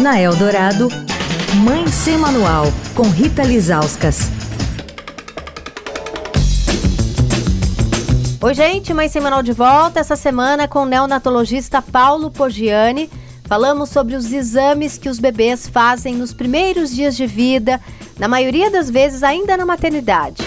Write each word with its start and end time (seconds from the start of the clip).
Na 0.00 0.18
Eldorado, 0.18 0.88
Mãe 1.62 1.86
Sem 1.88 2.16
Manual, 2.16 2.64
com 2.94 3.02
Rita 3.02 3.42
Lizauskas. 3.42 4.30
Oi, 8.40 8.54
gente, 8.54 8.94
Mãe 8.94 9.08
Sem 9.08 9.20
Manual 9.20 9.42
de 9.42 9.52
volta 9.52 10.00
essa 10.00 10.16
semana 10.16 10.66
com 10.66 10.80
o 10.80 10.86
neonatologista 10.86 11.82
Paulo 11.82 12.30
Poggiani. 12.30 13.10
Falamos 13.44 13.90
sobre 13.90 14.14
os 14.14 14.32
exames 14.32 14.96
que 14.96 15.10
os 15.10 15.18
bebês 15.18 15.68
fazem 15.68 16.14
nos 16.14 16.32
primeiros 16.32 16.90
dias 16.94 17.14
de 17.14 17.26
vida, 17.26 17.78
na 18.18 18.26
maioria 18.26 18.70
das 18.70 18.88
vezes 18.88 19.22
ainda 19.22 19.58
na 19.58 19.66
maternidade. 19.66 20.42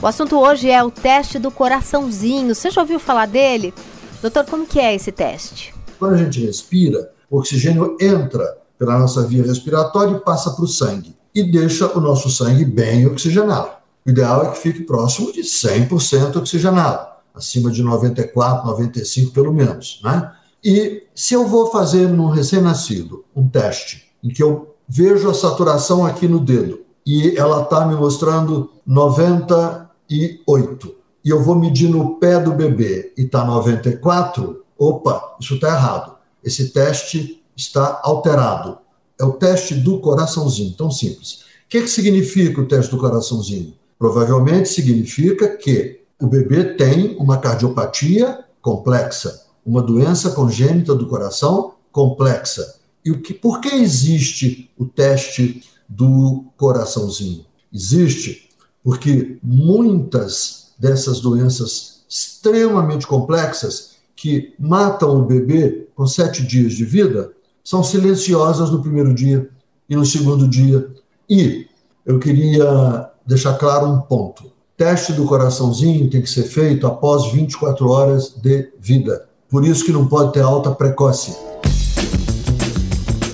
O 0.00 0.06
assunto 0.06 0.38
hoje 0.38 0.70
é 0.70 0.82
o 0.82 0.90
teste 0.90 1.38
do 1.38 1.50
coraçãozinho. 1.50 2.54
Você 2.54 2.70
já 2.70 2.80
ouviu 2.80 3.00
falar 3.00 3.26
dele? 3.26 3.74
Doutor, 4.22 4.44
como 4.44 4.66
que 4.66 4.78
é 4.78 4.94
esse 4.94 5.10
teste? 5.10 5.74
Quando 5.98 6.14
a 6.14 6.18
gente 6.18 6.40
respira, 6.40 7.10
o 7.30 7.38
oxigênio 7.38 7.96
entra 8.00 8.58
pela 8.76 8.98
nossa 8.98 9.22
via 9.22 9.44
respiratória 9.44 10.16
e 10.16 10.20
passa 10.20 10.50
para 10.50 10.64
o 10.64 10.68
sangue 10.68 11.16
e 11.32 11.44
deixa 11.44 11.86
o 11.96 12.00
nosso 12.00 12.28
sangue 12.28 12.64
bem 12.64 13.06
oxigenado. 13.06 13.70
O 14.04 14.10
ideal 14.10 14.44
é 14.44 14.50
que 14.50 14.58
fique 14.58 14.82
próximo 14.82 15.32
de 15.32 15.42
100% 15.42 16.36
oxigenado, 16.36 17.06
acima 17.32 17.70
de 17.70 17.82
94, 17.82 18.66
95 18.66 19.32
pelo 19.32 19.52
menos, 19.52 20.00
né? 20.02 20.32
E 20.64 21.04
se 21.14 21.34
eu 21.34 21.46
vou 21.46 21.70
fazer 21.70 22.08
num 22.08 22.28
recém-nascido 22.28 23.24
um 23.34 23.48
teste 23.48 24.10
em 24.22 24.28
que 24.28 24.42
eu 24.42 24.74
vejo 24.88 25.30
a 25.30 25.34
saturação 25.34 26.04
aqui 26.04 26.26
no 26.26 26.40
dedo 26.40 26.80
e 27.06 27.36
ela 27.36 27.62
está 27.62 27.86
me 27.86 27.94
mostrando 27.94 28.70
98 28.84 30.96
e 31.24 31.30
eu 31.30 31.42
vou 31.42 31.54
medir 31.54 31.88
no 31.88 32.16
pé 32.16 32.40
do 32.40 32.52
bebê 32.52 33.12
e 33.16 33.22
está 33.22 33.44
94, 33.44 34.64
opa, 34.76 35.36
isso 35.40 35.54
está 35.54 35.68
errado 35.68 36.19
esse 36.44 36.70
teste 36.70 37.42
está 37.56 38.00
alterado. 38.02 38.78
É 39.18 39.24
o 39.24 39.32
teste 39.32 39.74
do 39.74 40.00
coraçãozinho, 40.00 40.74
tão 40.74 40.90
simples. 40.90 41.42
O 41.64 41.68
que, 41.68 41.82
que 41.82 41.88
significa 41.88 42.60
o 42.60 42.66
teste 42.66 42.90
do 42.90 42.98
coraçãozinho? 42.98 43.74
Provavelmente 43.98 44.68
significa 44.68 45.56
que 45.56 46.00
o 46.20 46.26
bebê 46.26 46.74
tem 46.74 47.16
uma 47.18 47.38
cardiopatia 47.38 48.44
complexa, 48.60 49.46
uma 49.64 49.82
doença 49.82 50.30
congênita 50.30 50.94
do 50.94 51.06
coração 51.06 51.74
complexa. 51.92 52.76
E 53.04 53.10
o 53.10 53.20
que, 53.20 53.32
por 53.32 53.60
que 53.60 53.68
existe 53.68 54.70
o 54.76 54.84
teste 54.84 55.62
do 55.88 56.44
coraçãozinho? 56.56 57.44
Existe 57.72 58.48
porque 58.82 59.38
muitas 59.42 60.72
dessas 60.78 61.20
doenças 61.20 62.02
extremamente 62.08 63.06
complexas 63.06 63.90
que 64.20 64.52
matam 64.58 65.18
o 65.18 65.24
bebê 65.24 65.88
com 65.94 66.06
sete 66.06 66.46
dias 66.46 66.74
de 66.74 66.84
vida 66.84 67.32
são 67.64 67.82
silenciosas 67.82 68.68
no 68.70 68.82
primeiro 68.82 69.14
dia 69.14 69.48
e 69.88 69.96
no 69.96 70.04
segundo 70.04 70.46
dia. 70.46 70.90
E 71.28 71.66
eu 72.04 72.18
queria 72.18 73.08
deixar 73.26 73.54
claro 73.54 73.86
um 73.86 73.98
ponto: 73.98 74.52
teste 74.76 75.14
do 75.14 75.24
coraçãozinho 75.24 76.10
tem 76.10 76.20
que 76.20 76.28
ser 76.28 76.42
feito 76.42 76.86
após 76.86 77.32
24 77.32 77.88
horas 77.88 78.34
de 78.36 78.70
vida. 78.78 79.26
Por 79.48 79.64
isso 79.64 79.86
que 79.86 79.92
não 79.92 80.06
pode 80.06 80.34
ter 80.34 80.42
alta 80.42 80.70
precoce. 80.70 81.34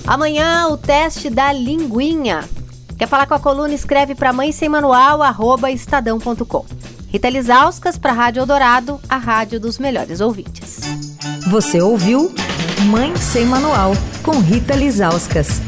Amanhã 0.05 0.69
o 0.69 0.77
teste 0.77 1.29
da 1.29 1.51
linguinha. 1.51 2.47
Quer 2.97 3.09
falar 3.09 3.27
com 3.27 3.33
a 3.33 3.39
coluna? 3.39 3.73
Escreve 3.73 4.15
para 4.15 4.31
mãe 4.31 4.53
sem 4.53 4.69
manual, 4.69 5.19
estadão.com. 5.67 6.86
Rita 7.09 7.29
Lisauskas 7.29 7.97
para 7.97 8.11
a 8.11 8.15
Rádio 8.15 8.41
Eldorado, 8.41 8.99
a 9.07 9.15
rádio 9.15 9.61
dos 9.61 9.79
melhores 9.79 10.19
ouvintes. 10.19 10.81
Você 11.49 11.81
ouviu 11.81 12.33
Mãe 12.89 13.15
Sem 13.15 13.45
Manual, 13.45 13.93
com 14.21 14.39
Rita 14.39 14.75
Lisauskas. 14.75 15.61